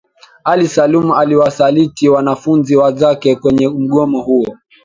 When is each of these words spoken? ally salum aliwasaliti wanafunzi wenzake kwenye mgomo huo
ally 0.43 0.67
salum 0.67 1.11
aliwasaliti 1.11 2.09
wanafunzi 2.09 2.75
wenzake 2.75 3.35
kwenye 3.35 3.67
mgomo 3.67 4.21
huo 4.21 4.57